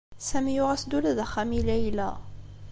Sami 0.27 0.53
yuɣ-as-d 0.55 0.91
ula 0.97 1.17
d 1.17 1.19
axxam 1.25 1.49
i 1.59 1.61
Layla. 1.67 2.09